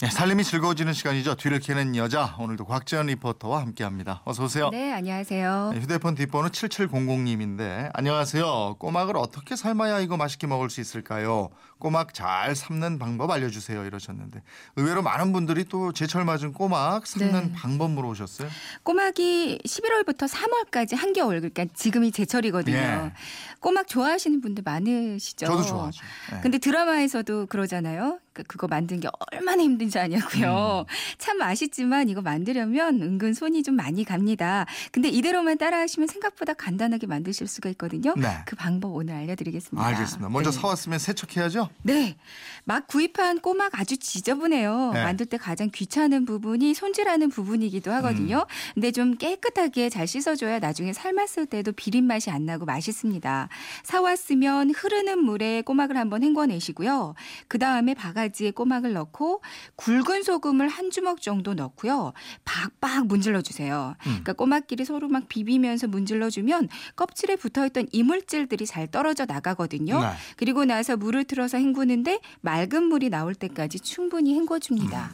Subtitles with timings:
[0.00, 1.34] 네, 살림이 즐거워지는 시간이죠.
[1.34, 2.36] 뒤를 캐는 여자.
[2.38, 4.22] 오늘도 곽지연 리포터와 함께합니다.
[4.24, 4.70] 어서 오세요.
[4.70, 5.72] 네, 안녕하세요.
[5.74, 8.76] 네, 휴대폰 뒷번호 7700님인데 안녕하세요.
[8.78, 11.48] 꼬막을 어떻게 삶아야 이거 맛있게 먹을 수 있을까요?
[11.80, 14.42] 꼬막 잘 삶는 방법 알려주세요 이러셨는데
[14.76, 17.52] 의외로 많은 분들이 또 제철 맞은 꼬막 삶는 네.
[17.56, 18.48] 방법 물어보셨어요.
[18.84, 22.76] 꼬막이 11월부터 3월까지 한겨울 그러니까 지금이 제철이거든요.
[22.76, 23.12] 예.
[23.60, 25.46] 꼬막 좋아하시는 분들 많으시죠.
[25.46, 26.00] 저도 좋아하죠.
[26.32, 26.40] 네.
[26.40, 28.18] 근데 드라마에서도 그러잖아요.
[28.38, 30.84] 그- 그거 만든 게 얼마나 힘든지 아냐고요.
[30.88, 30.94] 음.
[31.18, 34.64] 참 맛있지만 이거 만들려면 은근 손이 좀 많이 갑니다.
[34.92, 38.14] 근데 이대로만 따라하시면 생각보다 간단하게 만드실 수가 있거든요.
[38.16, 38.28] 네.
[38.46, 39.84] 그 방법 오늘 알려드리겠습니다.
[39.86, 40.28] 알겠습니다.
[40.28, 40.56] 먼저 네.
[40.60, 41.68] 사왔으면 세척해야죠.
[41.82, 42.16] 네.
[42.64, 44.92] 막 구입한 꼬막 아주 지저분해요.
[44.94, 45.02] 네.
[45.02, 48.38] 만들 때 가장 귀찮은 부분이 손질하는 부분이기도 하거든요.
[48.38, 48.72] 음.
[48.74, 53.48] 근데 좀 깨끗하게 잘 씻어줘야 나중에 삶았을 때도 비린 맛이 안 나고 맛있습니다.
[53.82, 57.14] 사왔으면 흐르는 물에 꼬막을 한번 헹궈내시고요.
[57.48, 59.42] 그 다음에 바가 지에 꼬막을 넣고
[59.76, 62.12] 굵은 소금을 한 주먹 정도 넣고요.
[62.44, 63.94] 박박 문질러 주세요.
[64.00, 64.04] 음.
[64.04, 70.00] 그러니까 꼬막끼리 서로 막 비비면서 문질러 주면 껍질에 붙어 있던 이물질들이 잘 떨어져 나가거든요.
[70.00, 70.08] 네.
[70.36, 75.10] 그리고 나서 물을 틀어서 헹구는데 맑은 물이 나올 때까지 충분히 헹궈 줍니다.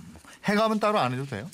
[0.48, 1.48] 해감은 따로 안 해도 돼요.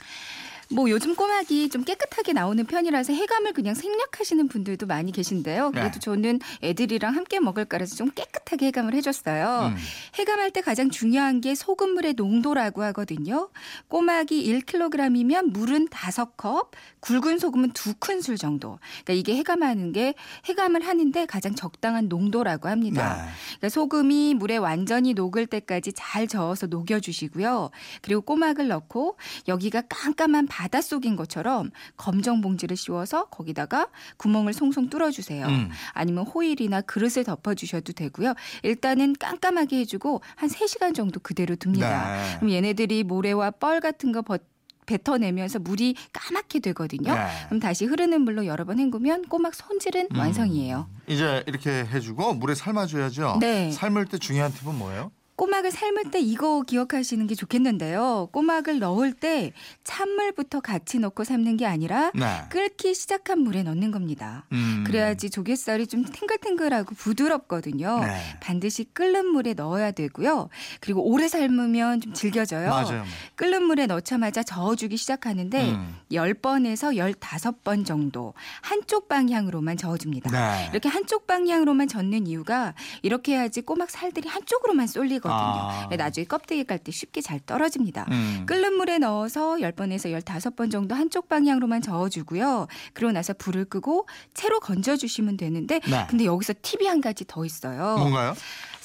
[0.72, 5.72] 뭐 요즘 꼬막이 좀 깨끗하게 나오는 편이라서 해감을 그냥 생략하시는 분들도 많이 계신데요.
[5.72, 5.98] 그래도 네.
[5.98, 9.72] 저는 애들이랑 함께 먹을 거라서 좀 깨끗하게 해감을 해줬어요.
[9.72, 9.76] 음.
[10.18, 13.50] 해감할 때 가장 중요한 게 소금물의 농도라고 하거든요.
[13.88, 16.68] 꼬막이 1kg이면 물은 5컵,
[17.00, 18.78] 굵은 소금은 2큰술 정도.
[19.04, 20.14] 그러니까 이게 해감하는 게
[20.48, 23.16] 해감을 하는데 가장 적당한 농도라고 합니다.
[23.16, 23.30] 네.
[23.58, 27.70] 그러니까 소금이 물에 완전히 녹을 때까지 잘 저어서 녹여주시고요.
[28.02, 29.16] 그리고 꼬막을 넣고
[29.48, 35.47] 여기가 깜깜한 바 닷속인 것처럼 검정 봉지를 씌워서 거기다가 구멍을 송송 뚫어주세요.
[35.47, 35.70] 음.
[35.92, 38.34] 아니면 호일이나 그릇을 덮어주셔도 되고요.
[38.62, 42.16] 일단은 깜깜하게 해주고 한 3시간 정도 그대로 둡니다.
[42.16, 42.37] 네.
[42.38, 44.43] 그럼 얘네들이 모래와 뻘 같은 거 벗-
[44.87, 47.15] 뱉어내면서 물이 까맣게 되거든요.
[47.15, 47.26] 네.
[47.47, 50.19] 그럼 다시 흐르는 물로 여러 번 헹구면 꼬막 손질은 음.
[50.19, 50.88] 완성이에요.
[51.06, 53.37] 이제 이렇게 해주고 물에 삶아줘야죠.
[53.41, 53.70] 네.
[53.70, 55.12] 삶을 때 중요한 팁은 뭐예요?
[55.40, 58.28] 꼬막을 삶을 때 이거 기억하시는 게 좋겠는데요.
[58.30, 62.26] 꼬막을 넣을 때 찬물부터 같이 넣고 삶는 게 아니라 네.
[62.50, 64.44] 끓기 시작한 물에 넣는 겁니다.
[64.52, 64.84] 음.
[64.86, 68.00] 그래야지 조갯살이 좀 탱글탱글하고 부드럽거든요.
[68.00, 68.20] 네.
[68.40, 70.50] 반드시 끓는 물에 넣어야 되고요.
[70.78, 72.68] 그리고 오래 삶으면 좀 질겨져요.
[72.68, 73.04] 맞아요.
[73.36, 75.96] 끓는 물에 넣자마자 저어주기 시작하는데 음.
[76.12, 80.30] 10번에서 15번 정도 한쪽 방향으로만 저어줍니다.
[80.30, 80.68] 네.
[80.70, 85.29] 이렇게 한쪽 방향으로만 젓는 이유가 이렇게 해야지 꼬막 살들이 한쪽으로만 쏠리거든요.
[85.32, 85.88] 아.
[85.96, 88.06] 나중에 껍데기 깔 때 쉽게 잘 떨어집니다.
[88.10, 88.44] 음.
[88.46, 92.66] 끓는 물에 넣어서 10번에서 15번 정도 한쪽 방향으로만 저어주고요.
[92.94, 96.06] 그러고 나서 불을 끄고 채로 건져주시면 되는데 네.
[96.08, 97.98] 근데 여기서 팁이 한 가지 더 있어요.
[97.98, 98.34] 뭔가요?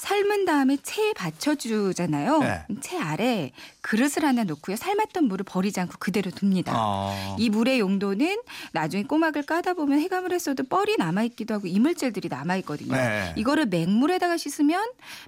[0.06, 2.38] 삶은 다음에 체에 받쳐주잖아요.
[2.38, 2.64] 네.
[2.80, 3.50] 채 아래
[3.80, 4.76] 그릇을 하나 놓고요.
[4.76, 6.74] 삶았던 물을 버리지 않고 그대로 둡니다.
[6.76, 7.36] 어.
[7.40, 8.38] 이 물의 용도는
[8.72, 12.92] 나중에 꼬막을 까다 보면 해감을 했어도 뻘이 남아있기도 하고 이물질들이 남아있거든요.
[12.92, 13.32] 네.
[13.36, 14.80] 이거를 맹물에다가 씻으면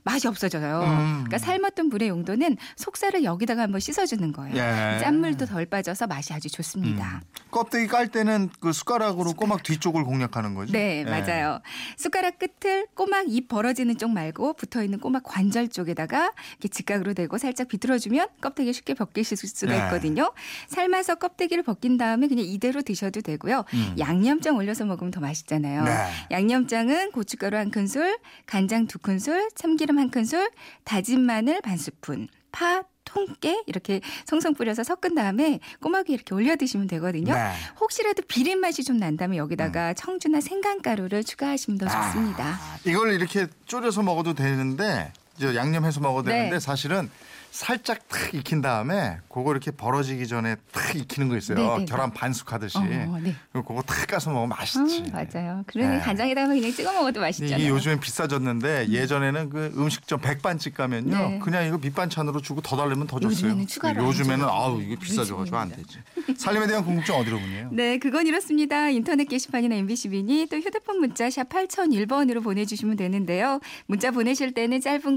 [0.04, 0.82] 맛이 없어져요.
[0.82, 1.24] 음.
[1.26, 4.56] 그러니까 삶았던 물의 용도는 속살을 여기다가 한번 씻어주는 거예요.
[4.56, 5.00] 예.
[5.00, 7.20] 짠물도 덜 빠져서 맛이 아주 좋습니다.
[7.24, 7.40] 음.
[7.50, 10.72] 껍데기 깔 때는 그 숟가락으로 꼬막 뒤쪽을 공략하는 거죠?
[10.72, 11.10] 네, 예.
[11.10, 11.60] 맞아요.
[11.96, 17.38] 숟가락 끝을 꼬막 입 벌어지는 쪽 말고 붙어 있는 꼬막 관절 쪽에다가 이렇게 직각으로 대고
[17.38, 19.84] 살짝 비틀어주면 껍데기 쉽게 벗기실 수가 네.
[19.84, 20.32] 있거든요.
[20.68, 23.64] 삶아서 껍데기를 벗긴 다음에 그냥 이대로 드셔도 되고요.
[23.74, 23.94] 음.
[23.98, 25.84] 양념장 올려서 먹으면 더 맛있잖아요.
[25.84, 25.92] 네.
[26.30, 30.50] 양념장은 고춧가루 한 큰술, 간장 두 큰술, 참기름 한 큰술,
[30.84, 36.86] 다진 마늘 반 스푼, 파, 통깨 이렇게 송송 뿌려서 섞은 다음에 꼬막에 이렇게 올려 드시면
[36.88, 37.32] 되거든요.
[37.34, 37.52] 네.
[37.80, 42.44] 혹시라도 비린 맛이 좀 난다면 여기다가 청주나 생강가루를 추가하시면 더 좋습니다.
[42.44, 42.52] 음.
[42.52, 46.37] 아, 이걸 이렇게 졸여서 먹어도 되는데 저 양념해서 먹어도 네.
[46.37, 47.09] 되는데 사실은
[47.50, 51.56] 살짝 탁 익힌 다음에 그거 이렇게 벌어지기 전에 탁 익히는 거 있어요.
[51.56, 51.84] 네, 네.
[51.87, 52.76] 계란 반숙 하듯이.
[52.76, 53.35] 어, 네.
[53.52, 55.00] 그거 탁 까서 먹으면 맛있지.
[55.00, 55.62] 음, 맞아요.
[55.67, 56.00] 그러니 네.
[56.00, 57.58] 간장에다가 그냥 찍어 먹어도 맛있잖아요.
[57.58, 61.38] 이게 요즘엔 비싸졌는데 예전에는 그 음식점 백반집 가면요 네.
[61.41, 63.32] 그냥 이거 밑반찬으로 주고 더 달라면 더 줬어요.
[63.32, 64.44] 요즘에는 추가로 안 요즘에는.
[64.44, 65.99] 아우 이게 비싸져가지고 안 되지.
[66.38, 67.69] 살림에 대한 궁금증 어디로 보내요?
[67.73, 68.88] 네, 그건 이렇습니다.
[68.91, 73.61] 인터넷 게시판이나 MBC 미니 또 휴대폰 문자 샵 8001번으로 보내주시면 되는데요.
[73.87, 75.17] 문자 보내실 때는 짧은